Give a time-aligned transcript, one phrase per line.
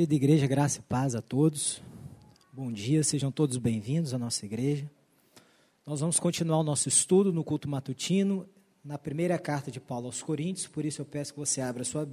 [0.00, 1.82] Querida igreja, graça e paz a todos.
[2.50, 4.90] Bom dia, sejam todos bem-vindos à nossa igreja.
[5.84, 8.48] Nós vamos continuar o nosso estudo no culto matutino,
[8.82, 11.84] na primeira carta de Paulo aos Coríntios, por isso eu peço que você abra a
[11.84, 12.08] sua,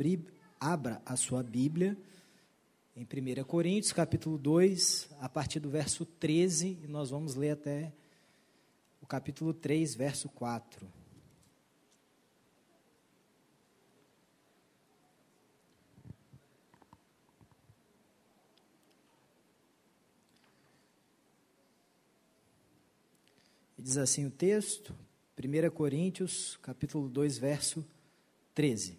[0.59, 1.97] abra a sua Bíblia
[2.93, 7.93] em 1 Coríntios, capítulo 2, a partir do verso 13, e nós vamos ler até
[9.01, 10.85] o capítulo 3, verso 4.
[23.79, 24.95] Diz assim o texto,
[25.37, 27.85] 1 Coríntios, capítulo 2, verso
[28.55, 28.97] 13.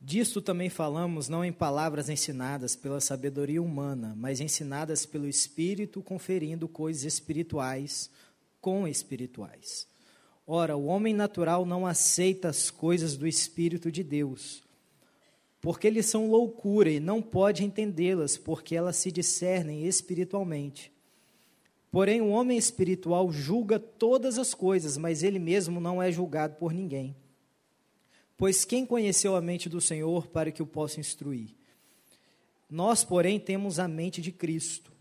[0.00, 6.66] Disto também falamos não em palavras ensinadas pela sabedoria humana, mas ensinadas pelo Espírito, conferindo
[6.66, 8.10] coisas espirituais
[8.60, 9.86] com espirituais.
[10.44, 14.64] Ora, o homem natural não aceita as coisas do Espírito de Deus,
[15.60, 20.95] porque eles são loucura e não pode entendê-las, porque elas se discernem espiritualmente.
[21.90, 26.72] Porém, o homem espiritual julga todas as coisas, mas ele mesmo não é julgado por
[26.72, 27.16] ninguém.
[28.36, 31.54] Pois quem conheceu a mente do Senhor para que o possa instruir?
[32.68, 34.92] Nós, porém, temos a mente de Cristo.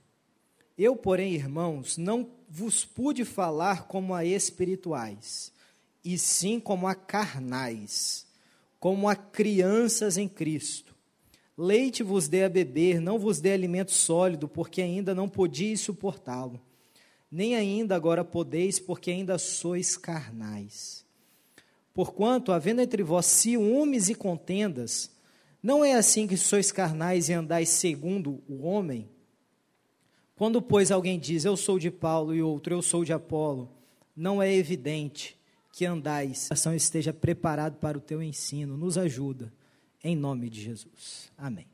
[0.77, 5.51] Eu, porém, irmãos, não vos pude falar como a espirituais,
[6.03, 8.27] e sim como a carnais,
[8.79, 10.95] como a crianças em Cristo.
[11.57, 16.61] Leite vos dê a beber, não vos dê alimento sólido, porque ainda não podiais suportá-lo
[17.31, 21.05] nem ainda agora podeis, porque ainda sois carnais.
[21.93, 25.11] Porquanto, havendo entre vós ciúmes e contendas,
[25.63, 29.09] não é assim que sois carnais e andais segundo o homem?
[30.35, 33.71] Quando, pois, alguém diz, eu sou de Paulo, e outro, eu sou de Apolo,
[34.15, 35.37] não é evidente
[35.71, 39.53] que andais, ação esteja preparado para o teu ensino, nos ajuda,
[40.03, 41.31] em nome de Jesus.
[41.37, 41.67] Amém.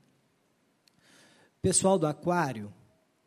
[1.61, 2.73] Pessoal do Aquário,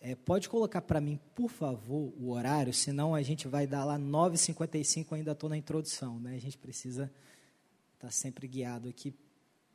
[0.07, 3.99] é, pode colocar para mim, por favor, o horário, senão a gente vai dar lá
[3.99, 6.35] 9h55, ainda estou na introdução, né?
[6.35, 7.05] A gente precisa
[7.95, 9.15] estar tá sempre guiado aqui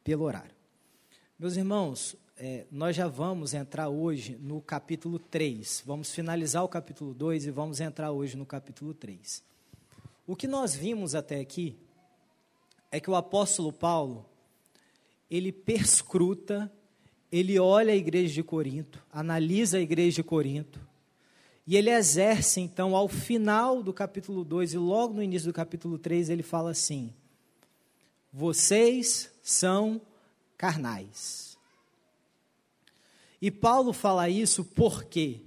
[0.03, 0.53] pelo horário.
[1.40, 5.81] Meus irmãos, é, nós já vamos entrar hoje no capítulo 3.
[5.84, 9.44] Vamos finalizar o capítulo 2 e vamos entrar hoje no capítulo 3.
[10.28, 11.75] O que nós vimos até aqui
[12.91, 14.28] é que o apóstolo Paulo,
[15.28, 16.72] ele perscruta
[17.31, 20.79] ele olha a igreja de Corinto, analisa a igreja de Corinto,
[21.66, 26.00] e ele exerce, então, ao final do capítulo 2 e logo no início do capítulo
[26.00, 27.13] 3, ele fala assim:
[28.34, 30.01] Vocês são
[30.57, 31.57] carnais.
[33.40, 35.41] E Paulo fala isso porque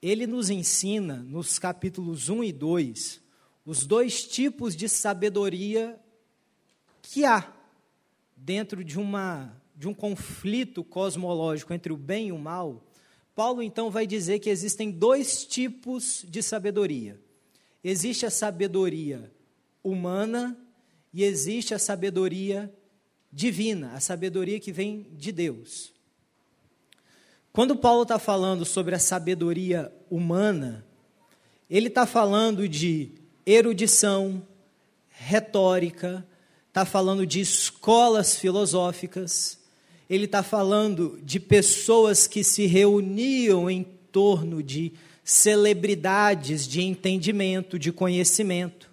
[0.00, 3.20] ele nos ensina, nos capítulos 1 e 2,
[3.66, 5.98] os dois tipos de sabedoria
[7.02, 7.52] que há
[8.36, 12.82] dentro de uma de um conflito cosmológico entre o bem e o mal,
[13.34, 17.20] Paulo então vai dizer que existem dois tipos de sabedoria.
[17.82, 19.32] Existe a sabedoria
[19.82, 20.56] humana
[21.12, 22.72] e existe a sabedoria
[23.32, 25.92] divina, a sabedoria que vem de Deus.
[27.52, 30.84] Quando Paulo está falando sobre a sabedoria humana,
[31.68, 33.12] ele está falando de
[33.44, 34.46] erudição,
[35.08, 36.26] retórica,
[36.68, 39.63] está falando de escolas filosóficas,
[40.08, 44.92] ele está falando de pessoas que se reuniam em torno de
[45.24, 48.90] celebridades de entendimento, de conhecimento.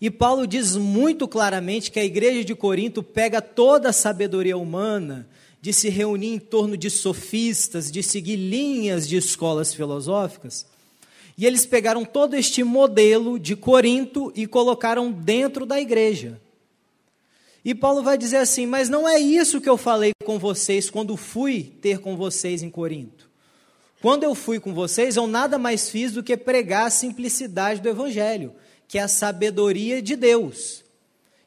[0.00, 5.28] E Paulo diz muito claramente que a igreja de Corinto pega toda a sabedoria humana
[5.60, 10.66] de se reunir em torno de sofistas, de seguir linhas de escolas filosóficas,
[11.38, 16.41] e eles pegaram todo este modelo de Corinto e colocaram dentro da igreja.
[17.64, 21.16] E Paulo vai dizer assim: Mas não é isso que eu falei com vocês quando
[21.16, 23.30] fui ter com vocês em Corinto.
[24.00, 27.88] Quando eu fui com vocês, eu nada mais fiz do que pregar a simplicidade do
[27.88, 28.52] Evangelho,
[28.88, 30.82] que é a sabedoria de Deus.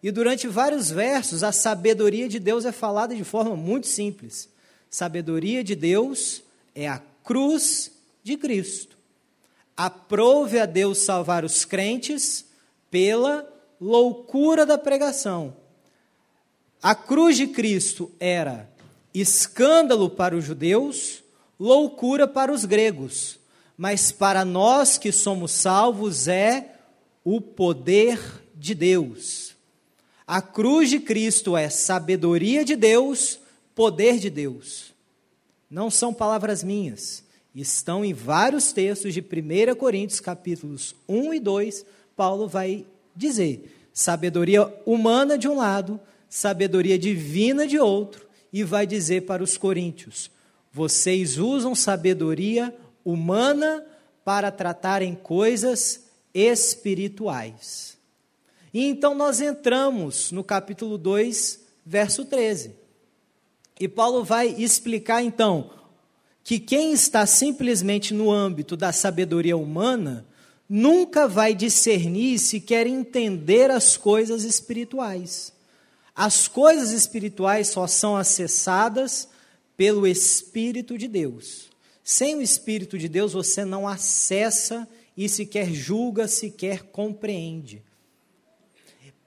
[0.01, 4.47] E durante vários versos, a sabedoria de Deus é falada de forma muito simples.
[4.89, 7.91] Sabedoria de Deus é a cruz
[8.23, 8.95] de Cristo.
[9.75, 12.45] Aprove a Deus salvar os crentes
[12.89, 13.45] pela
[13.81, 15.64] loucura da pregação
[16.85, 18.69] a cruz de Cristo era
[19.11, 21.23] escândalo para os judeus,
[21.59, 23.39] loucura para os gregos,
[23.75, 26.75] mas para nós que somos salvos é
[27.23, 28.19] o poder
[28.53, 29.55] de Deus.
[30.27, 33.39] A cruz de Cristo é sabedoria de Deus,
[33.73, 34.93] poder de Deus.
[35.67, 37.23] Não são palavras minhas,
[37.55, 41.83] estão em vários textos de 1 Coríntios, capítulos 1 e 2,
[42.15, 42.85] Paulo vai
[43.15, 45.99] dizer: sabedoria humana de um lado,
[46.35, 50.29] sabedoria divina de outro, e vai dizer para os coríntios:
[50.69, 53.85] vocês usam sabedoria humana
[54.25, 56.03] para tratarem coisas
[56.33, 57.97] espirituais.
[58.73, 62.71] E então nós entramos no capítulo 2, verso 13.
[63.79, 65.69] E Paulo vai explicar então
[66.43, 70.27] que quem está simplesmente no âmbito da sabedoria humana
[70.67, 75.54] nunca vai discernir se quer entender as coisas espirituais.
[76.15, 79.27] As coisas espirituais só são acessadas
[79.75, 81.69] pelo Espírito de Deus.
[82.03, 87.83] Sem o Espírito de Deus você não acessa e sequer julga, sequer compreende.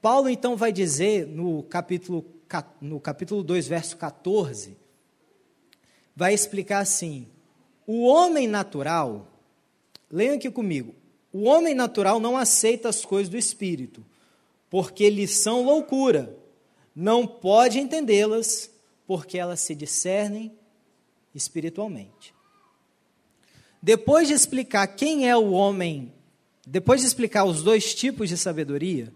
[0.00, 2.24] Paulo então vai dizer no capítulo,
[2.80, 4.76] no capítulo 2, verso 14,
[6.14, 7.26] vai explicar assim:
[7.86, 9.26] o homem natural,
[10.10, 10.94] leiam aqui comigo,
[11.32, 14.04] o homem natural não aceita as coisas do Espírito,
[14.70, 16.34] porque lhes são loucura,
[17.00, 18.68] não pode entendê-las,
[19.06, 20.50] porque elas se discernem
[21.32, 22.34] espiritualmente.
[23.80, 26.12] Depois de explicar quem é o homem,
[26.66, 29.14] depois de explicar os dois tipos de sabedoria,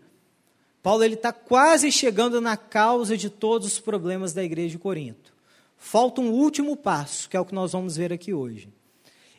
[0.80, 5.34] Paulo ele está quase chegando na causa de todos os problemas da igreja de Corinto.
[5.76, 8.68] Falta um último passo, que é o que nós vamos ver aqui hoje.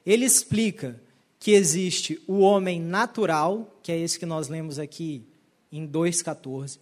[0.06, 1.02] Ele explica
[1.40, 5.24] que existe o homem natural, que é esse que nós lemos aqui
[5.72, 6.78] em 2,14,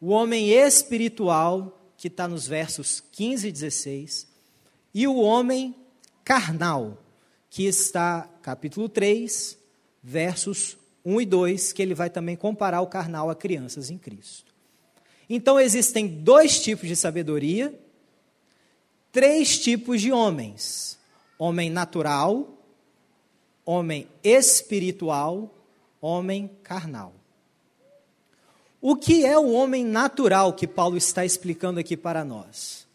[0.00, 4.26] o homem espiritual, que está nos versos 15 e 16,
[4.94, 5.74] e o homem
[6.24, 7.02] carnal,
[7.50, 9.58] que está capítulo 3,
[10.02, 14.54] versos 1 e 2, que ele vai também comparar o carnal a crianças em Cristo.
[15.28, 17.78] Então existem dois tipos de sabedoria,
[19.12, 20.98] três tipos de homens:
[21.38, 22.58] homem natural,
[23.64, 25.54] homem espiritual,
[26.00, 27.14] homem carnal.
[28.80, 32.86] O que é o homem natural que Paulo está explicando aqui para nós?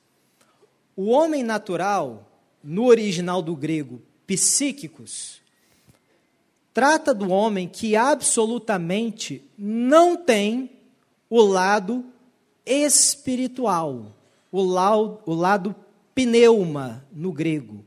[0.96, 2.30] O homem natural,
[2.64, 5.42] no original do grego, psíquicos,
[6.74, 10.70] trata do homem que absolutamente não tem
[11.30, 12.06] o lado
[12.66, 14.16] espiritual,
[14.52, 15.76] o lado, o lado
[16.16, 17.84] pneuma no grego.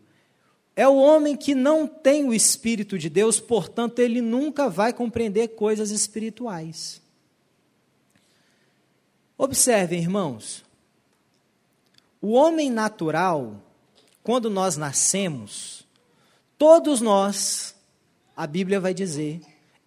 [0.74, 5.48] É o homem que não tem o Espírito de Deus, portanto, ele nunca vai compreender
[5.48, 7.00] coisas espirituais.
[9.38, 10.64] Observem, irmãos,
[12.20, 13.62] o homem natural,
[14.22, 15.86] quando nós nascemos,
[16.58, 17.74] Todos nós,
[18.34, 19.42] a Bíblia vai dizer,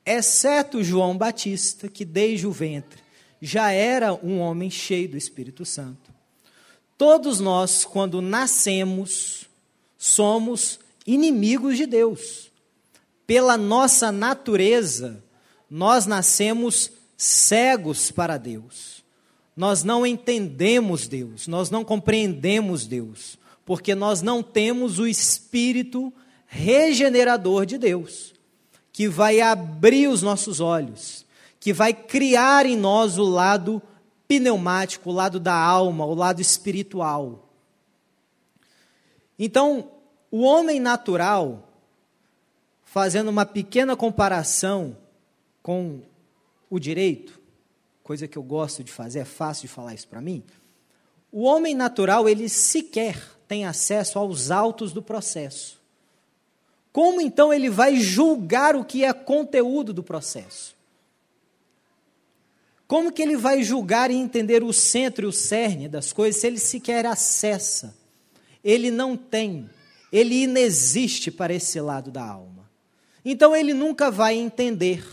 [0.05, 3.01] exceto João Batista, que desde o ventre
[3.41, 6.13] já era um homem cheio do Espírito Santo.
[6.95, 9.49] Todos nós, quando nascemos,
[9.97, 12.51] somos inimigos de Deus.
[13.25, 15.23] Pela nossa natureza,
[15.69, 18.98] nós nascemos cegos para Deus.
[19.59, 26.13] Nós não entendemos Deus, nós não compreendemos Deus, porque nós não temos o Espírito
[26.47, 28.33] regenerador de Deus,
[28.93, 31.25] que vai abrir os nossos olhos,
[31.59, 33.81] que vai criar em nós o lado
[34.29, 37.49] pneumático, o lado da alma, o lado espiritual.
[39.37, 39.91] Então,
[40.31, 41.69] o homem natural,
[42.85, 44.95] fazendo uma pequena comparação
[45.61, 45.99] com
[46.69, 47.38] o direito,
[48.09, 50.43] coisa que eu gosto de fazer, é fácil de falar isso para mim.
[51.31, 55.79] O homem natural, ele sequer tem acesso aos autos do processo.
[56.91, 60.75] Como então ele vai julgar o que é conteúdo do processo?
[62.87, 66.47] Como que ele vai julgar e entender o centro e o cerne das coisas se
[66.47, 67.95] ele sequer acessa?
[68.63, 69.69] Ele não tem,
[70.11, 72.67] ele inexiste para esse lado da alma.
[73.23, 75.05] Então ele nunca vai entender.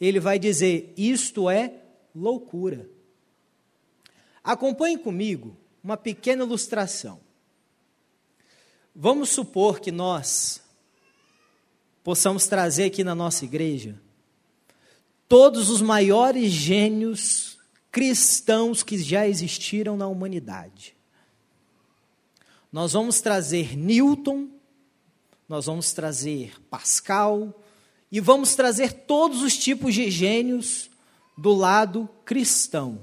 [0.00, 1.74] Ele vai dizer: isto é
[2.14, 2.88] loucura.
[4.42, 7.20] Acompanhe comigo uma pequena ilustração.
[8.94, 10.62] Vamos supor que nós
[12.02, 14.00] possamos trazer aqui na nossa igreja
[15.28, 17.56] todos os maiores gênios
[17.92, 20.96] cristãos que já existiram na humanidade.
[22.72, 24.48] Nós vamos trazer Newton,
[25.48, 27.54] nós vamos trazer Pascal
[28.10, 30.89] e vamos trazer todos os tipos de gênios
[31.40, 33.00] do lado cristão.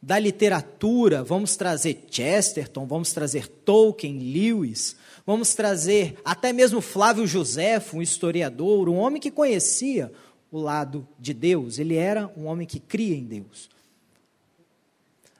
[0.00, 7.82] Da literatura, vamos trazer Chesterton, vamos trazer Tolkien, Lewis, Vamos trazer até mesmo Flávio José,
[7.94, 10.12] um historiador, um homem que conhecia
[10.50, 13.70] o lado de Deus, ele era um homem que cria em Deus.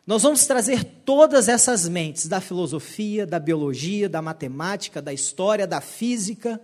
[0.07, 5.81] Nós vamos trazer todas essas mentes da filosofia, da biologia, da matemática, da história, da
[5.81, 6.61] física.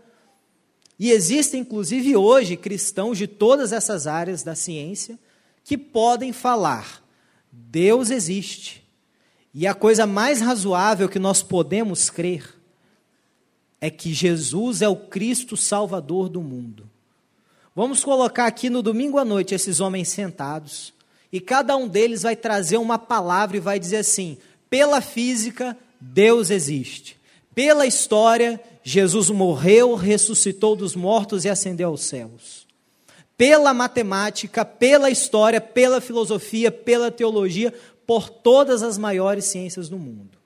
[0.99, 5.19] E existem, inclusive, hoje cristãos de todas essas áreas da ciência
[5.69, 7.05] que podem falar:
[7.53, 8.83] Deus existe
[9.53, 12.55] E a coisa mais razoável que nós podemos crer
[13.79, 16.89] é que Jesus é o Cristo Salvador do mundo.
[17.77, 20.95] Vamos colocar aqui no domingo à noite esses homens sentados,
[21.31, 24.39] e cada um deles vai trazer uma palavra e vai dizer assim:
[24.71, 27.19] pela física, Deus existe.
[27.55, 32.58] Pela história, Jesus morreu, ressuscitou dos mortos e ascendeu aos céus.
[33.39, 37.73] Pela matemática, pela história, pela filosofia, pela teologia,
[38.05, 40.37] por todas as maiores ciências do mundo.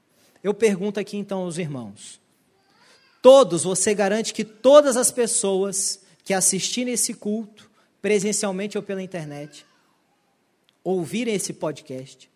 [0.45, 2.21] Eu pergunto aqui então aos irmãos:
[3.23, 7.71] todos, você garante que todas as pessoas que assistirem esse culto,
[8.03, 9.65] presencialmente ou pela internet,
[10.85, 12.31] ouvirem esse podcast,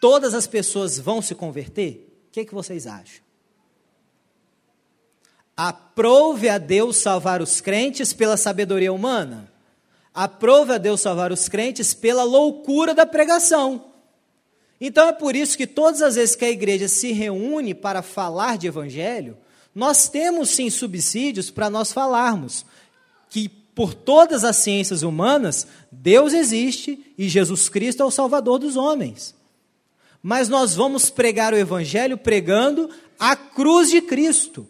[0.00, 2.06] todas as pessoas vão se converter?
[2.28, 3.22] O que, é que vocês acham?
[5.56, 9.49] Aprove a Deus salvar os crentes pela sabedoria humana?
[10.14, 13.84] Aprove a Deus salvar os crentes pela loucura da pregação?
[14.80, 18.56] Então é por isso que todas as vezes que a igreja se reúne para falar
[18.56, 19.36] de evangelho,
[19.74, 22.64] nós temos sim subsídios para nós falarmos
[23.28, 28.76] que por todas as ciências humanas, Deus existe e Jesus Cristo é o Salvador dos
[28.76, 29.34] homens.
[30.22, 34.66] Mas nós vamos pregar o Evangelho pregando a cruz de Cristo.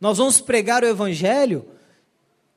[0.00, 1.64] Nós vamos pregar o Evangelho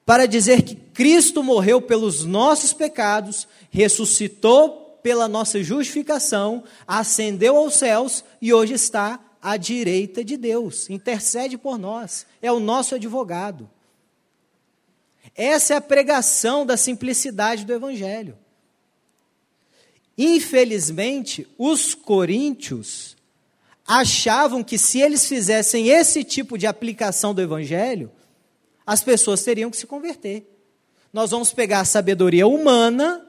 [0.05, 8.23] para dizer que Cristo morreu pelos nossos pecados, ressuscitou pela nossa justificação, ascendeu aos céus
[8.41, 13.69] e hoje está à direita de Deus, intercede por nós, é o nosso advogado.
[15.35, 18.38] Essa é a pregação da simplicidade do Evangelho.
[20.17, 23.17] Infelizmente, os coríntios
[23.85, 28.12] achavam que se eles fizessem esse tipo de aplicação do Evangelho,
[28.85, 30.52] as pessoas teriam que se converter.
[31.13, 33.24] Nós vamos pegar a sabedoria humana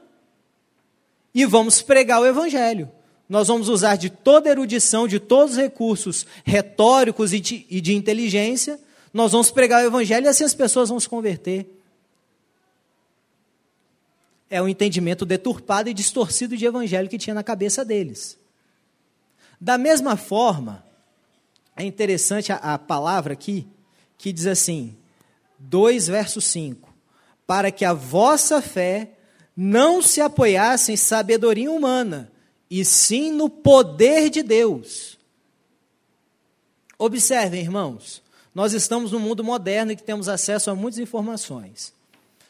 [1.33, 2.91] e vamos pregar o Evangelho.
[3.29, 7.93] Nós vamos usar de toda erudição, de todos os recursos retóricos e de, e de
[7.93, 8.79] inteligência,
[9.15, 11.65] nós vamos pregar o Evangelho e assim as pessoas vão se converter.
[14.49, 18.37] É o um entendimento deturpado e distorcido de Evangelho que tinha na cabeça deles.
[19.59, 20.85] Da mesma forma,
[21.77, 23.65] é interessante a, a palavra aqui,
[24.17, 24.97] que diz assim,
[25.59, 26.84] 2 verso 5:
[27.45, 29.11] Para que a vossa fé
[29.55, 32.31] não se apoiasse em sabedoria humana,
[32.69, 35.17] e sim no poder de Deus.
[36.97, 38.21] Observem, irmãos,
[38.53, 41.93] nós estamos num mundo moderno e que temos acesso a muitas informações.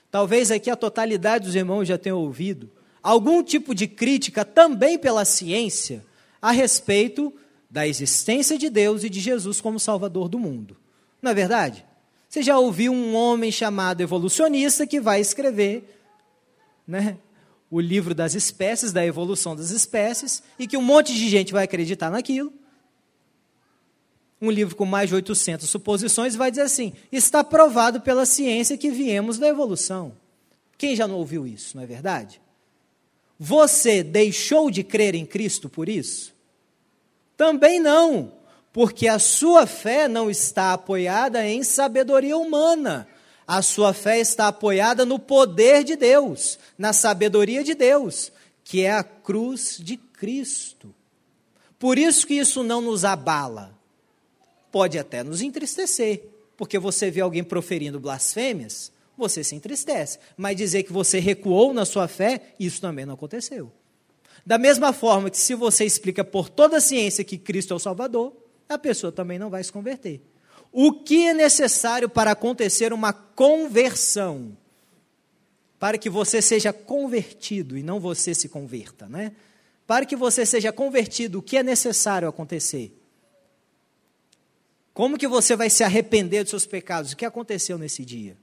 [0.09, 2.71] Talvez aqui a totalidade dos irmãos já tenham ouvido
[3.05, 6.03] algum tipo de crítica também pela ciência
[6.41, 7.31] a respeito
[7.69, 10.75] da existência de Deus e de Jesus como Salvador do mundo.
[11.21, 11.84] Não é verdade?
[12.35, 16.01] Você já ouviu um homem chamado evolucionista que vai escrever
[16.85, 17.17] né,
[17.71, 21.63] o livro das espécies, da evolução das espécies, e que um monte de gente vai
[21.63, 22.51] acreditar naquilo.
[24.41, 28.91] Um livro com mais de 800 suposições vai dizer assim: está provado pela ciência que
[28.91, 30.11] viemos da evolução.
[30.77, 32.41] Quem já não ouviu isso, não é verdade?
[33.39, 36.35] Você deixou de crer em Cristo por isso?
[37.37, 38.33] Também não,
[38.75, 43.07] porque a sua fé não está apoiada em sabedoria humana,
[43.47, 48.33] a sua fé está apoiada no poder de Deus, na sabedoria de Deus,
[48.65, 50.93] que é a cruz de Cristo.
[51.79, 53.73] Por isso que isso não nos abala.
[54.73, 56.27] Pode até nos entristecer,
[56.57, 60.19] porque você vê alguém proferindo blasfêmias, você se entristece.
[60.35, 63.71] Mas dizer que você recuou na sua fé, isso também não aconteceu.
[64.45, 67.79] Da mesma forma que se você explica por toda a ciência que Cristo é o
[67.79, 70.21] Salvador, a pessoa também não vai se converter.
[70.71, 74.57] O que é necessário para acontecer uma conversão?
[75.79, 79.33] Para que você seja convertido e não você se converta, né?
[79.85, 82.91] Para que você seja convertido, o que é necessário acontecer?
[84.93, 87.11] Como que você vai se arrepender dos seus pecados?
[87.11, 88.37] O que aconteceu nesse dia?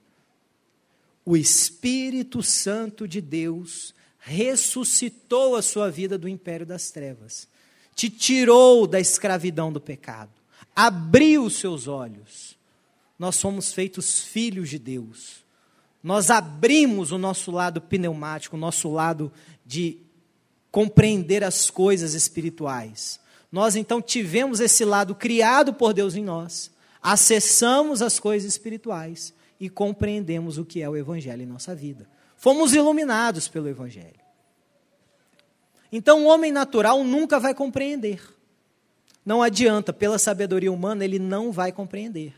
[1.25, 7.49] O Espírito Santo de Deus ressuscitou a sua vida do império das trevas,
[7.95, 10.43] te tirou da escravidão do pecado
[10.75, 12.57] abriu os seus olhos.
[13.19, 15.45] Nós somos feitos filhos de Deus.
[16.03, 19.31] Nós abrimos o nosso lado pneumático, o nosso lado
[19.65, 19.99] de
[20.71, 23.21] compreender as coisas espirituais.
[23.51, 26.71] Nós então tivemos esse lado criado por Deus em nós,
[27.03, 32.09] acessamos as coisas espirituais e compreendemos o que é o Evangelho em nossa vida.
[32.37, 34.22] Fomos iluminados pelo Evangelho.
[35.93, 38.21] Então, o homem natural nunca vai compreender.
[39.25, 42.35] Não adianta, pela sabedoria humana, ele não vai compreender.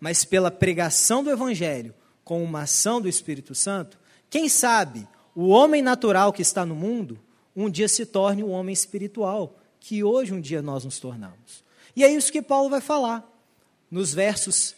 [0.00, 1.94] Mas pela pregação do Evangelho,
[2.24, 3.98] com uma ação do Espírito Santo,
[4.30, 7.20] quem sabe o homem natural que está no mundo,
[7.54, 11.62] um dia se torne o um homem espiritual, que hoje um dia nós nos tornamos.
[11.94, 13.30] E é isso que Paulo vai falar
[13.90, 14.74] nos versos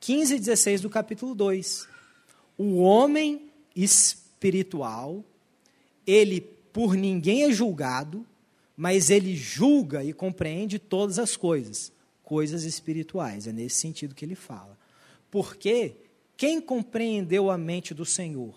[0.00, 1.88] 15 e 16 do capítulo 2.
[2.56, 5.24] O homem espiritual,
[6.06, 8.26] ele por ninguém é julgado,
[8.76, 11.90] mas ele julga e compreende todas as coisas,
[12.22, 13.46] coisas espirituais.
[13.46, 14.76] É nesse sentido que ele fala.
[15.30, 15.94] Porque
[16.36, 18.54] quem compreendeu a mente do Senhor?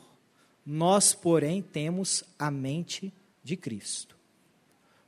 [0.66, 4.18] Nós, porém, temos a mente de Cristo.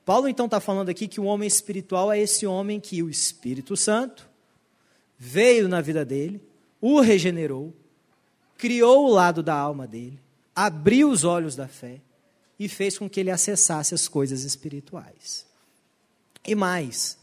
[0.06, 3.76] Paulo então está falando aqui que o homem espiritual é esse homem que o Espírito
[3.76, 4.30] Santo
[5.18, 6.42] veio na vida dele,
[6.80, 7.74] o regenerou,
[8.58, 10.18] criou o lado da alma dele,
[10.56, 12.00] abriu os olhos da fé
[12.64, 15.48] e fez com que ele acessasse as coisas espirituais.
[16.46, 17.18] E mais,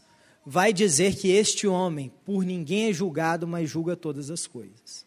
[0.45, 5.05] vai dizer que este homem, por ninguém é julgado, mas julga todas as coisas.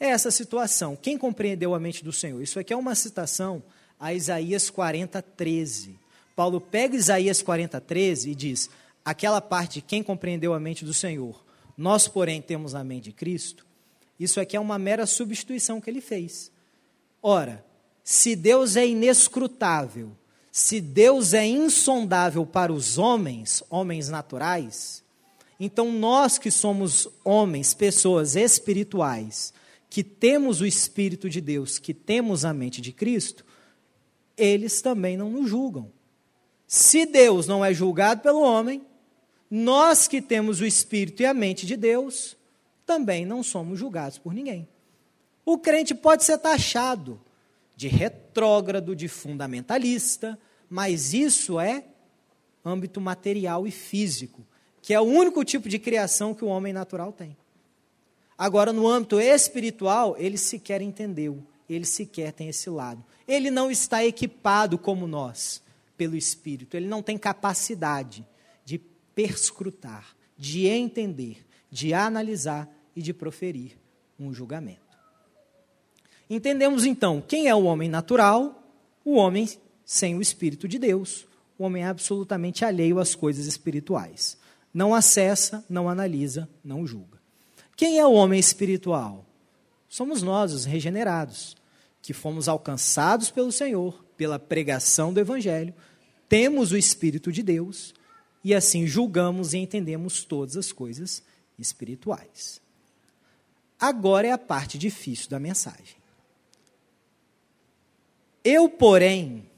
[0.00, 0.96] É essa situação.
[0.96, 2.42] Quem compreendeu a mente do Senhor?
[2.42, 3.62] Isso aqui é uma citação
[4.00, 5.96] a Isaías 40, 13.
[6.34, 8.68] Paulo pega Isaías 40, 13 e diz:
[9.04, 11.40] aquela parte de quem compreendeu a mente do Senhor,
[11.78, 13.64] nós, porém, temos a mente de Cristo.
[14.18, 16.50] Isso aqui é uma mera substituição que ele fez.
[17.22, 17.64] Ora,
[18.10, 20.10] se Deus é inescrutável,
[20.50, 25.04] se Deus é insondável para os homens, homens naturais,
[25.60, 29.54] então nós que somos homens, pessoas espirituais,
[29.88, 33.46] que temos o Espírito de Deus, que temos a mente de Cristo,
[34.36, 35.88] eles também não nos julgam.
[36.66, 38.84] Se Deus não é julgado pelo homem,
[39.48, 42.36] nós que temos o Espírito e a mente de Deus,
[42.84, 44.66] também não somos julgados por ninguém.
[45.44, 47.20] O crente pode ser taxado
[47.80, 51.86] de retrógrado, de fundamentalista, mas isso é
[52.62, 54.46] âmbito material e físico,
[54.82, 57.34] que é o único tipo de criação que o homem natural tem.
[58.36, 63.02] Agora, no âmbito espiritual, ele sequer entendeu, ele sequer tem esse lado.
[63.26, 65.62] Ele não está equipado como nós
[65.96, 68.28] pelo Espírito, ele não tem capacidade
[68.62, 68.76] de
[69.14, 73.78] perscrutar, de entender, de analisar e de proferir
[74.18, 74.89] um julgamento.
[76.30, 78.62] Entendemos então quem é o homem natural,
[79.04, 79.48] o homem
[79.84, 81.26] sem o Espírito de Deus,
[81.58, 84.38] o homem absolutamente alheio às coisas espirituais.
[84.72, 87.18] Não acessa, não analisa, não julga.
[87.76, 89.26] Quem é o homem espiritual?
[89.88, 91.56] Somos nós, os regenerados,
[92.00, 95.74] que fomos alcançados pelo Senhor, pela pregação do Evangelho,
[96.28, 97.92] temos o Espírito de Deus
[98.44, 101.24] e assim julgamos e entendemos todas as coisas
[101.58, 102.60] espirituais.
[103.78, 105.99] Agora é a parte difícil da mensagem.
[108.44, 109.48] Eu, porém,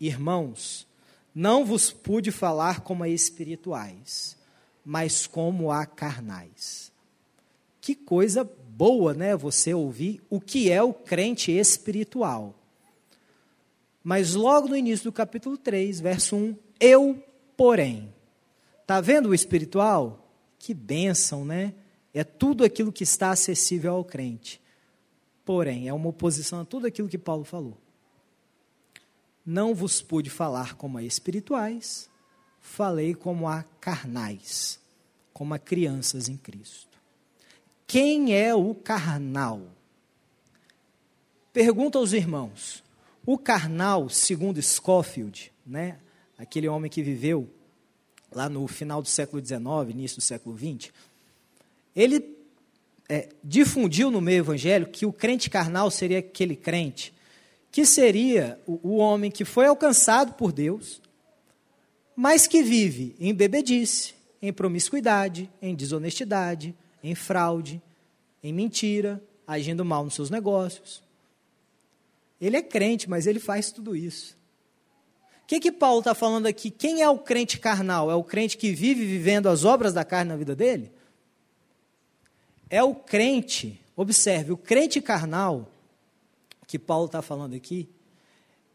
[0.00, 0.86] irmãos,
[1.34, 4.36] não vos pude falar como a espirituais,
[4.84, 6.88] mas como a carnais
[7.88, 9.34] que coisa boa, né?
[9.34, 12.54] Você ouvir o que é o crente espiritual.
[14.04, 17.24] Mas logo no início do capítulo 3, verso 1, eu,
[17.56, 18.12] porém.
[18.82, 20.30] Está vendo o espiritual?
[20.58, 21.72] Que bênção, né?
[22.12, 24.60] É tudo aquilo que está acessível ao crente.
[25.42, 27.78] Porém, é uma oposição a tudo aquilo que Paulo falou.
[29.50, 32.10] Não vos pude falar como a espirituais,
[32.60, 34.78] falei como a carnais,
[35.32, 36.98] como a crianças em Cristo.
[37.86, 39.62] Quem é o carnal?
[41.50, 42.84] Pergunta aos irmãos.
[43.24, 45.96] O carnal, segundo Scofield, né,
[46.36, 47.48] aquele homem que viveu
[48.30, 50.92] lá no final do século XIX, início do século XX,
[51.96, 52.36] ele
[53.08, 57.16] é, difundiu no meio evangélico que o crente carnal seria aquele crente
[57.70, 61.00] que seria o, homem que foi alcançado por Deus,
[62.16, 67.80] mas que vive em bebedice, em promiscuidade, em desonestidade, em fraude,
[68.42, 71.02] em mentira, agindo mal nos seus negócios.
[72.40, 74.36] Ele é crente, mas ele faz tudo isso.
[75.42, 76.70] O que, que Paulo está falando aqui?
[76.70, 78.10] Quem é o crente carnal?
[78.10, 80.92] É o crente que vive vivendo as obras da carne na vida dele?
[82.68, 85.70] É o crente, observe, o crente carnal,
[86.68, 87.88] que Paulo está falando aqui,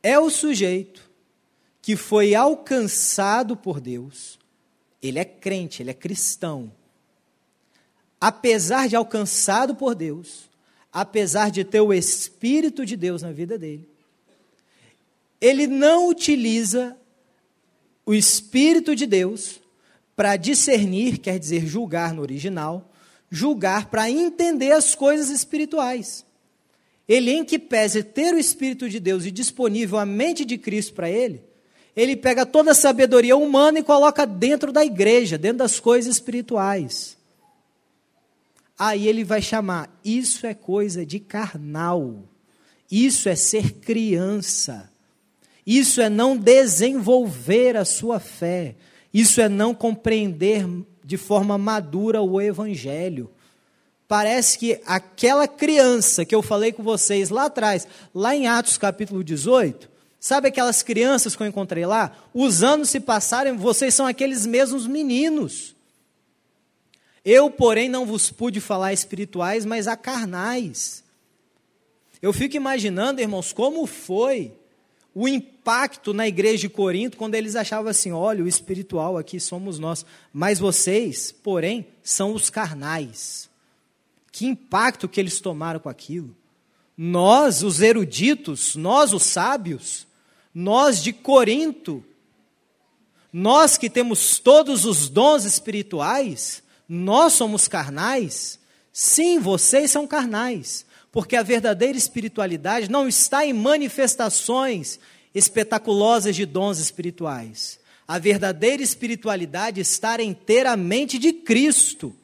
[0.02, 1.10] é o sujeito
[1.80, 4.40] que foi alcançado por Deus,
[5.02, 6.72] ele é crente, ele é cristão,
[8.20, 10.50] apesar de alcançado por Deus,
[10.92, 13.88] apesar de ter o Espírito de Deus na vida dele,
[15.40, 16.98] ele não utiliza
[18.06, 19.60] o Espírito de Deus
[20.16, 22.92] para discernir, quer dizer, julgar no original,
[23.30, 26.26] julgar para entender as coisas espirituais.
[27.08, 30.94] Ele, em que pese ter o Espírito de Deus e disponível a mente de Cristo
[30.94, 31.44] para ele,
[31.96, 37.18] ele pega toda a sabedoria humana e coloca dentro da igreja, dentro das coisas espirituais.
[38.78, 42.24] Aí ele vai chamar: isso é coisa de carnal,
[42.90, 44.90] isso é ser criança,
[45.66, 48.76] Isso é não desenvolver a sua fé.
[49.14, 50.66] Isso é não compreender
[51.04, 53.30] de forma madura o Evangelho.
[54.14, 59.24] Parece que aquela criança que eu falei com vocês lá atrás, lá em Atos capítulo
[59.24, 62.16] 18, sabe aquelas crianças que eu encontrei lá?
[62.32, 65.76] Os anos se passarem, vocês são aqueles mesmos meninos.
[67.26, 71.04] Eu, porém, não vos pude falar espirituais, mas a carnais.
[72.22, 74.54] Eu fico imaginando, irmãos, como foi
[75.16, 79.80] o impacto na igreja de Corinto quando eles achavam assim: olha, o espiritual aqui somos
[79.80, 83.52] nós, mas vocês, porém, são os carnais.
[84.34, 86.36] Que impacto que eles tomaram com aquilo.
[86.98, 90.08] Nós, os eruditos, nós, os sábios,
[90.54, 92.04] nós de Corinto,
[93.32, 98.60] nós que temos todos os dons espirituais, nós somos carnais?
[98.92, 105.00] Sim, vocês são carnais, porque a verdadeira espiritualidade não está em manifestações
[105.34, 107.80] espetaculosas de dons espirituais.
[108.08, 112.16] A verdadeira espiritualidade está inteiramente de Cristo.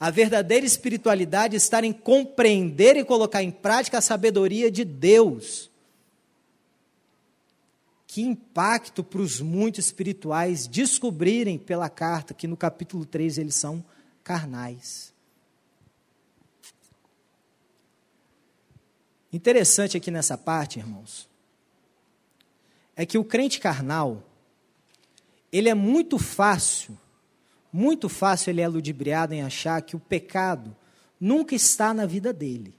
[0.00, 5.70] A verdadeira espiritualidade está em compreender e colocar em prática a sabedoria de Deus.
[8.06, 13.84] Que impacto para os muito espirituais descobrirem pela carta que no capítulo 3 eles são
[14.24, 15.12] carnais.
[19.30, 21.28] Interessante aqui nessa parte, irmãos,
[22.96, 24.24] é que o crente carnal,
[25.52, 26.98] ele é muito fácil,
[27.72, 30.76] muito fácil ele é ludibriado em achar que o pecado
[31.20, 32.74] nunca está na vida dele.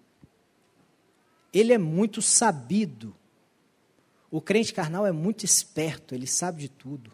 [1.54, 3.16] Ele é muito sabido
[4.32, 7.12] o crente carnal é muito esperto, ele sabe de tudo.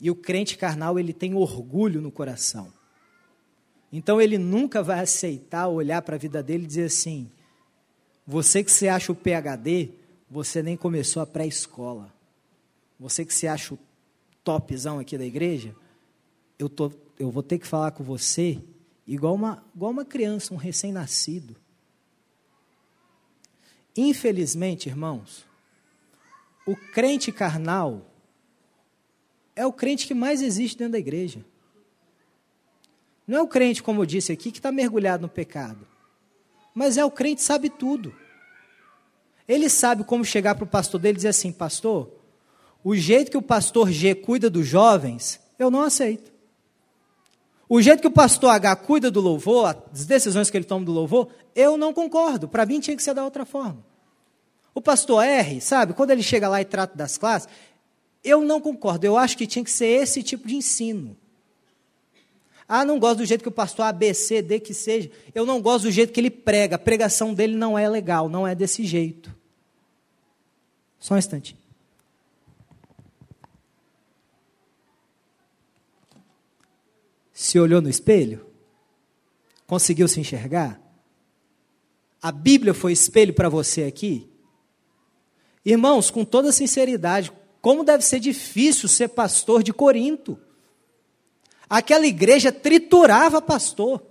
[0.00, 2.72] E o crente carnal, ele tem orgulho no coração.
[3.92, 7.30] Então ele nunca vai aceitar olhar para a vida dele e dizer assim:
[8.26, 9.90] você que se acha o PhD,
[10.30, 12.12] você nem começou a pré-escola.
[12.98, 13.78] Você que se acha o
[14.46, 15.74] topzão aqui da igreja,
[16.56, 18.62] eu, tô, eu vou ter que falar com você
[19.04, 21.56] igual uma, igual uma criança, um recém-nascido.
[23.96, 25.44] Infelizmente, irmãos,
[26.64, 28.06] o crente carnal
[29.56, 31.44] é o crente que mais existe dentro da igreja.
[33.26, 35.84] Não é o crente, como eu disse aqui, que está mergulhado no pecado.
[36.72, 38.14] Mas é o crente que sabe tudo.
[39.48, 42.15] Ele sabe como chegar para o pastor dele e dizer assim: Pastor,
[42.86, 46.30] o jeito que o pastor G cuida dos jovens, eu não aceito.
[47.68, 50.92] O jeito que o pastor H cuida do louvor, as decisões que ele toma do
[50.92, 52.46] louvor, eu não concordo.
[52.46, 53.84] Para mim tinha que ser da outra forma.
[54.72, 57.48] O pastor R, sabe, quando ele chega lá e trata das classes,
[58.22, 59.04] eu não concordo.
[59.04, 61.16] Eu acho que tinha que ser esse tipo de ensino.
[62.68, 65.10] Ah, não gosto do jeito que o pastor A, B, C, D que seja.
[65.34, 66.76] Eu não gosto do jeito que ele prega.
[66.76, 69.34] A pregação dele não é legal, não é desse jeito.
[71.00, 71.65] Só um instante.
[77.46, 78.44] Se olhou no espelho?
[79.68, 80.80] Conseguiu se enxergar?
[82.20, 84.28] A Bíblia foi espelho para você aqui?
[85.64, 87.30] Irmãos, com toda sinceridade,
[87.62, 90.36] como deve ser difícil ser pastor de Corinto.
[91.70, 94.02] Aquela igreja triturava pastor.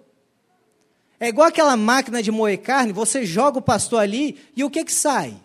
[1.19, 4.86] É igual aquela máquina de moer carne, você joga o pastor ali e o que
[4.86, 5.36] que sai?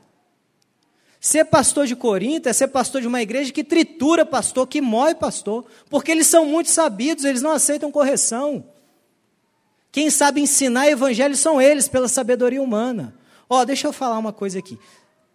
[1.20, 5.14] Ser pastor de Corinto é ser pastor de uma igreja que tritura pastor, que moe
[5.14, 8.64] pastor, porque eles são muito sabidos, eles não aceitam correção.
[9.92, 13.14] Quem sabe ensinar evangelho são eles, pela sabedoria humana.
[13.50, 14.78] Ó, oh, deixa eu falar uma coisa aqui.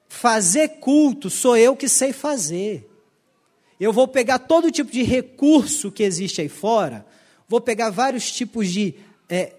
[0.07, 2.89] Fazer culto sou eu que sei fazer.
[3.79, 7.05] Eu vou pegar todo tipo de recurso que existe aí fora,
[7.47, 8.95] vou pegar vários tipos de
[9.29, 9.53] é,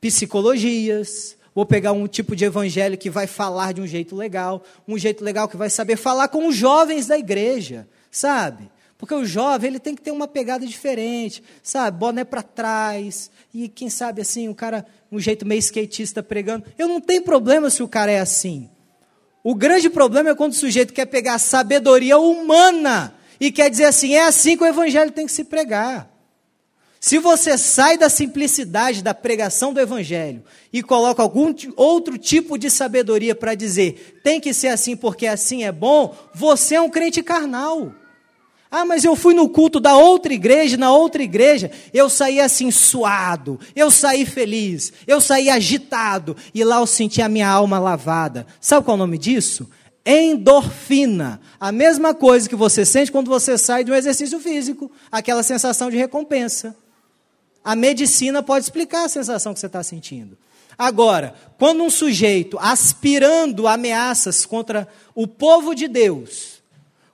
[0.00, 4.98] psicologias, vou pegar um tipo de evangelho que vai falar de um jeito legal, um
[4.98, 8.70] jeito legal que vai saber falar com os jovens da igreja, sabe?
[8.96, 11.98] Porque o jovem ele tem que ter uma pegada diferente, sabe?
[11.98, 16.66] Boné para trás, e quem sabe assim, o cara, um jeito meio skatista pregando.
[16.78, 18.68] Eu não tenho problema se o cara é assim.
[19.42, 23.84] O grande problema é quando o sujeito quer pegar a sabedoria humana e quer dizer
[23.84, 26.09] assim: é assim que o evangelho tem que se pregar.
[27.02, 32.70] Se você sai da simplicidade da pregação do evangelho e coloca algum outro tipo de
[32.70, 37.22] sabedoria para dizer tem que ser assim porque assim é bom, você é um crente
[37.22, 37.94] carnal.
[38.70, 42.70] Ah, mas eu fui no culto da outra igreja, na outra igreja, eu saí assim
[42.70, 48.46] suado, eu saí feliz, eu saí agitado, e lá eu senti a minha alma lavada.
[48.60, 49.68] Sabe qual é o nome disso?
[50.06, 51.40] Endorfina.
[51.58, 55.90] A mesma coisa que você sente quando você sai de um exercício físico, aquela sensação
[55.90, 56.76] de recompensa.
[57.64, 60.36] A medicina pode explicar a sensação que você está sentindo.
[60.78, 66.60] Agora, quando um sujeito aspirando ameaças contra o povo de Deus,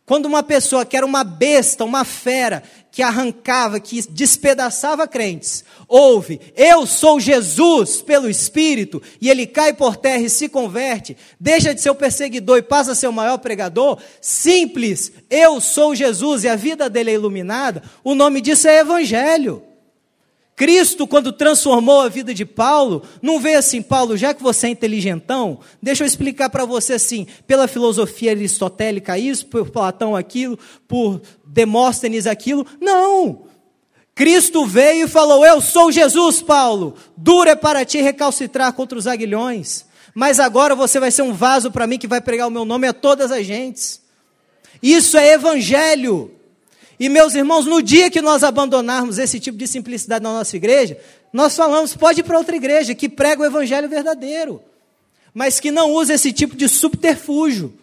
[0.06, 6.40] quando uma pessoa que era uma besta, uma fera, que arrancava, que despedaçava crentes, ouve,
[6.54, 11.80] eu sou Jesus pelo Espírito, e ele cai por terra e se converte, deixa de
[11.80, 16.48] ser o perseguidor e passa a ser o maior pregador, simples, eu sou Jesus e
[16.48, 19.65] a vida dele é iluminada, o nome disso é Evangelho.
[20.56, 24.70] Cristo, quando transformou a vida de Paulo, não veio assim, Paulo, já que você é
[24.70, 31.20] inteligentão, deixa eu explicar para você assim, pela filosofia aristotélica isso, por Platão aquilo, por
[31.44, 32.66] Demóstenes aquilo.
[32.80, 33.44] Não!
[34.14, 36.94] Cristo veio e falou: Eu sou Jesus, Paulo.
[37.14, 39.84] Duro é para ti recalcitrar contra os aguilhões.
[40.14, 42.88] Mas agora você vai ser um vaso para mim que vai pregar o meu nome
[42.88, 44.00] a todas as gentes.
[44.82, 46.35] Isso é evangelho.
[46.98, 50.98] E meus irmãos, no dia que nós abandonarmos esse tipo de simplicidade na nossa igreja,
[51.32, 54.62] nós falamos, pode ir para outra igreja que prega o evangelho verdadeiro,
[55.34, 57.74] mas que não usa esse tipo de subterfúgio.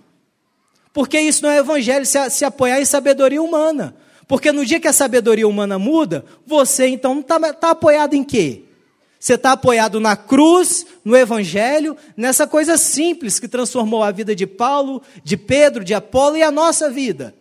[0.92, 3.96] Porque isso não é evangelho se, se apoiar em sabedoria humana.
[4.28, 8.64] Porque no dia que a sabedoria humana muda, você então está tá apoiado em quê?
[9.20, 14.46] Você está apoiado na cruz, no Evangelho, nessa coisa simples que transformou a vida de
[14.46, 17.34] Paulo, de Pedro, de Apolo e a nossa vida.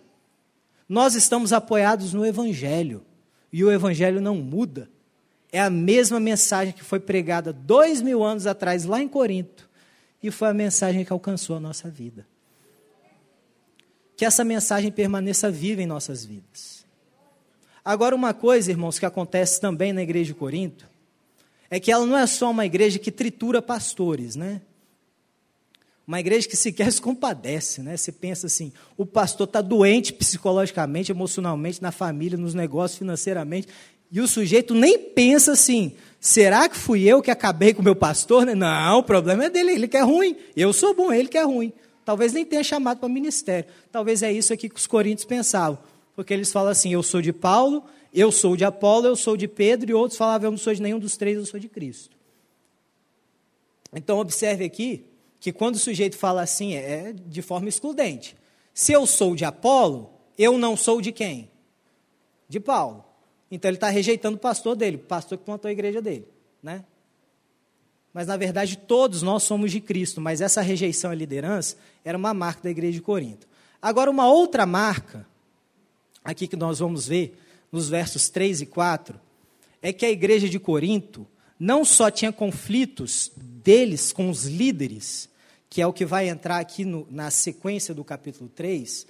[0.92, 3.02] Nós estamos apoiados no Evangelho.
[3.50, 4.90] E o Evangelho não muda.
[5.50, 9.70] É a mesma mensagem que foi pregada dois mil anos atrás, lá em Corinto.
[10.22, 12.26] E foi a mensagem que alcançou a nossa vida.
[14.14, 16.84] Que essa mensagem permaneça viva em nossas vidas.
[17.82, 20.86] Agora, uma coisa, irmãos, que acontece também na igreja de Corinto,
[21.70, 24.60] é que ela não é só uma igreja que tritura pastores, né?
[26.06, 27.96] Uma igreja que sequer se compadece, né?
[27.96, 33.68] Você pensa assim, o pastor está doente psicologicamente, emocionalmente, na família, nos negócios, financeiramente,
[34.10, 37.96] e o sujeito nem pensa assim, será que fui eu que acabei com o meu
[37.96, 38.44] pastor?
[38.44, 38.54] Né?
[38.54, 40.36] Não, o problema é dele, ele que é ruim.
[40.54, 41.72] Eu sou bom, ele que é ruim.
[42.04, 43.70] Talvez nem tenha chamado para ministério.
[43.90, 45.78] Talvez é isso aqui que os coríntios pensavam.
[46.14, 49.48] Porque eles falam assim, eu sou de Paulo, eu sou de Apolo, eu sou de
[49.48, 52.14] Pedro, e outros falavam, eu não sou de nenhum dos três, eu sou de Cristo.
[53.94, 55.06] Então, observe aqui
[55.42, 58.36] que quando o sujeito fala assim, é de forma excludente.
[58.72, 61.50] Se eu sou de Apolo, eu não sou de quem?
[62.48, 63.04] De Paulo.
[63.50, 66.28] Então ele está rejeitando o pastor dele, o pastor que plantou a igreja dele.
[66.62, 66.84] Né?
[68.14, 72.32] Mas na verdade todos nós somos de Cristo, mas essa rejeição à liderança era uma
[72.32, 73.48] marca da igreja de Corinto.
[73.82, 75.26] Agora, uma outra marca,
[76.22, 77.36] aqui que nós vamos ver
[77.72, 79.20] nos versos 3 e 4,
[79.82, 81.26] é que a igreja de Corinto
[81.58, 85.31] não só tinha conflitos deles com os líderes,
[85.72, 89.06] que é o que vai entrar aqui no, na sequência do capítulo 3,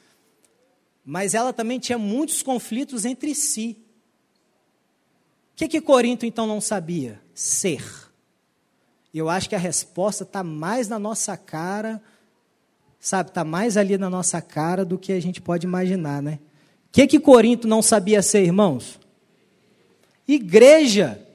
[1.05, 3.77] mas ela também tinha muitos conflitos entre si.
[5.53, 7.20] O que, que Corinto então não sabia?
[7.35, 7.83] Ser.
[9.12, 12.01] Eu acho que a resposta está mais na nossa cara,
[13.01, 16.38] sabe, está mais ali na nossa cara do que a gente pode imaginar, né?
[16.87, 19.01] O que, que Corinto não sabia ser, irmãos?
[20.29, 21.27] Igreja.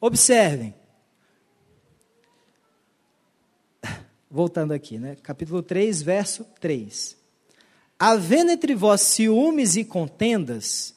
[0.00, 0.74] Observem,
[4.32, 5.14] voltando aqui, né?
[5.22, 7.14] Capítulo 3, verso 3.
[7.98, 10.94] Havendo entre vós ciúmes e contendas,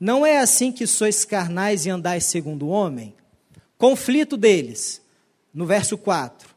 [0.00, 3.14] não é assim que sois carnais e andais segundo o homem?
[3.76, 5.02] Conflito deles,
[5.52, 6.48] no verso 4.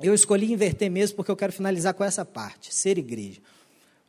[0.00, 3.40] Eu escolhi inverter mesmo porque eu quero finalizar com essa parte, ser igreja.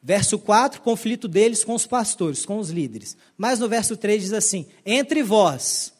[0.03, 3.17] Verso 4, conflito deles com os pastores, com os líderes.
[3.35, 5.91] Mas no verso 3 diz assim: entre vós,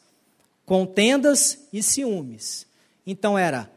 [0.64, 2.64] contendas e ciúmes.
[3.04, 3.75] Então era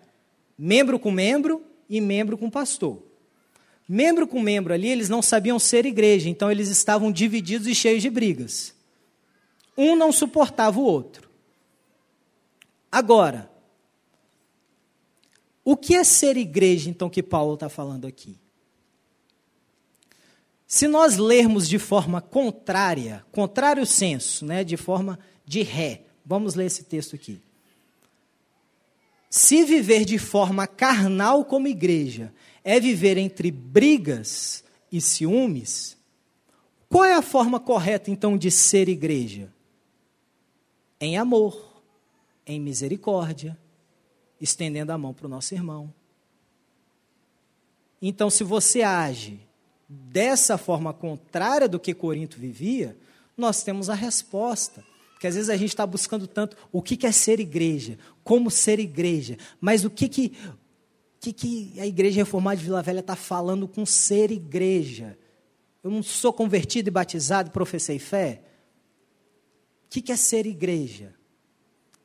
[0.61, 3.01] membro com membro e membro com pastor.
[3.87, 8.01] Membro com membro ali, eles não sabiam ser igreja, então eles estavam divididos e cheios
[8.01, 8.75] de brigas.
[9.77, 11.29] Um não suportava o outro.
[12.91, 13.49] Agora,
[15.63, 18.37] o que é ser igreja, então, que Paulo está falando aqui?
[20.67, 26.65] Se nós lermos de forma contrária, contrário senso, né, de forma de ré, vamos ler
[26.65, 27.41] esse texto aqui.
[29.29, 35.95] Se viver de forma carnal como igreja é viver entre brigas e ciúmes,
[36.89, 39.53] qual é a forma correta então de ser igreja?
[40.99, 41.83] Em amor,
[42.45, 43.57] em misericórdia,
[44.41, 45.93] estendendo a mão para o nosso irmão.
[48.01, 49.39] Então, se você age
[49.87, 52.97] dessa forma contrária do que Corinto vivia,
[53.37, 54.83] nós temos a resposta.
[55.13, 57.97] Porque às vezes a gente está buscando tanto o que, é ser igreja,
[58.29, 60.33] como ser igreja, mas o que, que,
[61.19, 65.17] que, que a igreja reformada de Vila Velha está falando com ser igreja?
[65.83, 68.43] Eu não sou convertido e batizado, professei fé?
[69.85, 71.19] O que, que é ser igreja?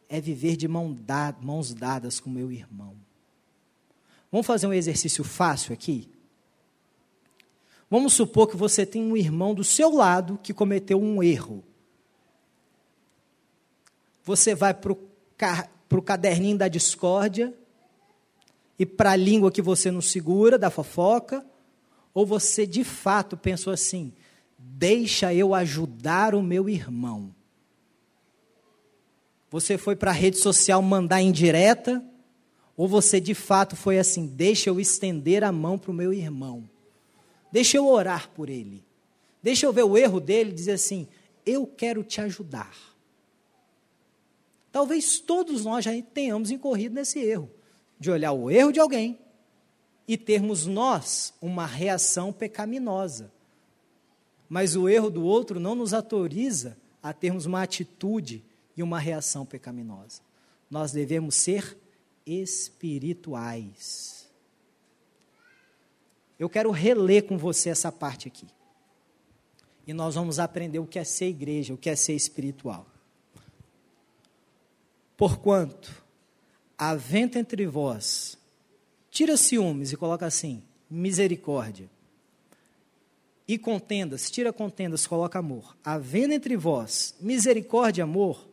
[0.08, 2.94] é viver de mão da, mãos dadas com meu irmão.
[4.30, 6.08] Vamos fazer um exercício fácil aqui?
[7.90, 11.64] Vamos supor que você tem um irmão do seu lado que cometeu um erro.
[14.22, 14.72] Você vai
[15.94, 17.54] para o caderninho da discórdia
[18.76, 21.46] e para a língua que você não segura, da fofoca,
[22.12, 24.12] ou você de fato pensou assim:
[24.58, 27.32] deixa eu ajudar o meu irmão.
[29.52, 32.04] Você foi para a rede social mandar indireta,
[32.76, 36.68] ou você de fato foi assim: deixa eu estender a mão para o meu irmão,
[37.52, 38.82] deixa eu orar por ele,
[39.40, 41.06] deixa eu ver o erro dele e dizer assim:
[41.46, 42.93] eu quero te ajudar.
[44.74, 47.48] Talvez todos nós já tenhamos incorrido nesse erro
[47.96, 49.20] de olhar o erro de alguém
[50.08, 53.32] e termos nós uma reação pecaminosa.
[54.48, 58.44] Mas o erro do outro não nos autoriza a termos uma atitude
[58.76, 60.22] e uma reação pecaminosa.
[60.68, 61.78] Nós devemos ser
[62.26, 64.28] espirituais.
[66.36, 68.48] Eu quero reler com você essa parte aqui.
[69.86, 72.92] E nós vamos aprender o que é ser igreja, o que é ser espiritual.
[75.16, 76.04] Porquanto,
[76.76, 78.36] havendo entre vós,
[79.10, 81.88] tira ciúmes e coloca assim, misericórdia.
[83.46, 85.76] E contendas, tira contendas, coloca amor.
[85.84, 88.48] Havendo entre vós misericórdia e amor,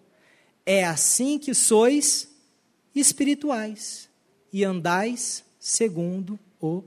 [0.65, 2.29] é assim que sois
[2.93, 4.09] espirituais
[4.51, 6.83] e andais segundo o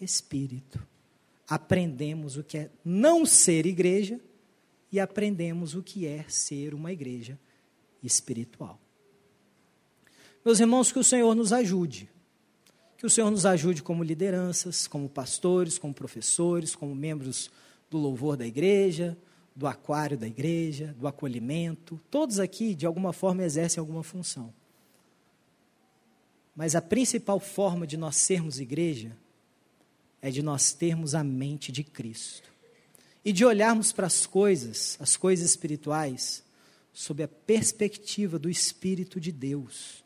[0.00, 0.84] Espírito.
[1.48, 4.20] Aprendemos o que é não ser igreja
[4.90, 7.38] e aprendemos o que é ser uma igreja
[8.02, 8.81] espiritual.
[10.44, 12.10] Meus irmãos, que o Senhor nos ajude.
[12.96, 17.48] Que o Senhor nos ajude como lideranças, como pastores, como professores, como membros
[17.88, 19.16] do louvor da igreja,
[19.54, 22.00] do aquário da igreja, do acolhimento.
[22.10, 24.52] Todos aqui, de alguma forma, exercem alguma função.
[26.56, 29.16] Mas a principal forma de nós sermos igreja
[30.20, 32.50] é de nós termos a mente de Cristo.
[33.24, 36.42] E de olharmos para as coisas, as coisas espirituais,
[36.92, 40.01] sob a perspectiva do Espírito de Deus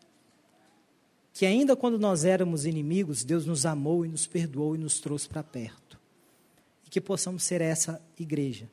[1.37, 5.29] que ainda quando nós éramos inimigos, Deus nos amou e nos perdoou e nos trouxe
[5.29, 6.01] para perto.
[6.87, 8.71] E que possamos ser essa igreja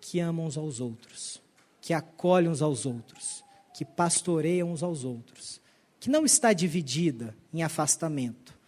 [0.00, 1.40] que ama uns aos outros,
[1.80, 5.60] que acolhe uns aos outros, que pastoreia uns aos outros,
[6.00, 8.58] que não está dividida em afastamento,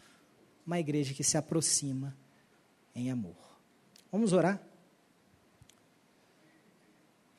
[0.65, 2.17] uma igreja que se aproxima
[2.95, 3.35] em amor.
[4.13, 4.63] Vamos orar?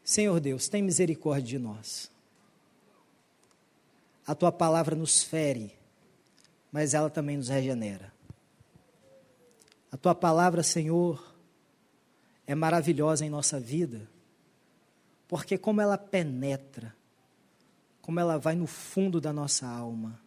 [0.03, 2.11] Senhor Deus, tem misericórdia de nós
[4.25, 5.73] a tua palavra nos fere,
[6.71, 8.13] mas ela também nos regenera.
[9.91, 11.35] A tua palavra, Senhor,
[12.47, 14.09] é maravilhosa em nossa vida,
[15.27, 16.95] porque como ela penetra,
[18.01, 20.19] como ela vai no fundo da nossa alma,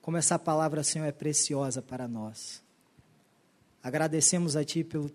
[0.00, 2.62] como essa palavra, Senhor, é preciosa para nós.
[3.82, 5.10] Agradecemos a Ti pelo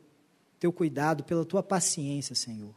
[0.60, 2.74] Teu cuidado, pela Tua paciência, Senhor.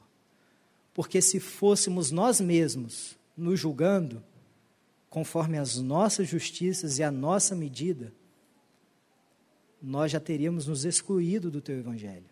[0.93, 4.23] Porque se fôssemos nós mesmos nos julgando,
[5.13, 8.15] conforme as nossas justiças e a nossa medida,
[9.81, 12.25] nós já teríamos nos excluído do teu evangelho.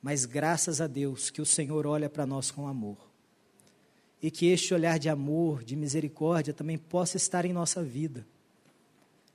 [0.00, 2.96] Mas graças a Deus que o Senhor olha para nós com amor.
[4.22, 8.26] E que este olhar de amor, de misericórdia também possa estar em nossa vida.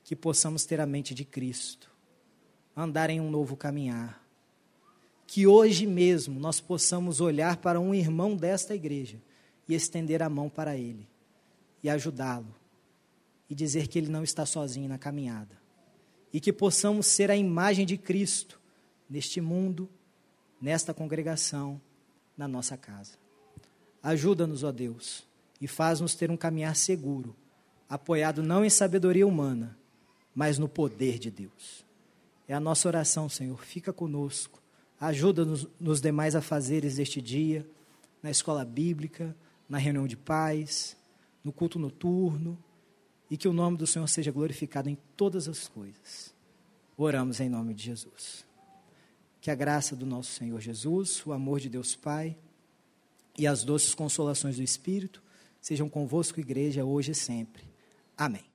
[0.03, 1.91] Que possamos ter a mente de Cristo,
[2.75, 4.25] andar em um novo caminhar.
[5.27, 9.21] Que hoje mesmo nós possamos olhar para um irmão desta igreja
[9.69, 11.07] e estender a mão para ele
[11.85, 12.47] e ajudá-lo
[13.47, 15.55] e dizer que ele não está sozinho na caminhada.
[16.33, 18.59] E que possamos ser a imagem de Cristo
[19.07, 19.87] neste mundo,
[20.59, 21.79] nesta congregação,
[22.35, 23.19] na nossa casa.
[24.01, 25.27] Ajuda-nos, ó Deus,
[25.61, 27.35] e faz-nos ter um caminhar seguro,
[27.87, 29.77] apoiado não em sabedoria humana,
[30.33, 31.85] mas no poder de Deus.
[32.47, 33.63] É a nossa oração, Senhor.
[33.63, 34.59] Fica conosco.
[34.99, 37.63] Ajuda-nos nos demais afazeres deste dia,
[38.23, 39.35] na escola bíblica,
[39.69, 40.97] na reunião de paz,
[41.45, 42.57] no culto noturno,
[43.29, 46.33] e que o nome do Senhor seja glorificado em todas as coisas.
[46.97, 48.45] Oramos em nome de Jesus.
[49.39, 52.35] Que a graça do nosso Senhor Jesus, o amor de Deus Pai
[53.37, 55.21] e as doces consolações do Espírito
[55.61, 57.63] sejam convosco, igreja, hoje e sempre.
[58.17, 58.45] Amém.